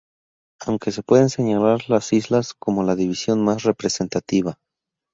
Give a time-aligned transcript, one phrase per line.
[0.65, 4.57] Aunque se pueden señalar las islas como la división más representativa.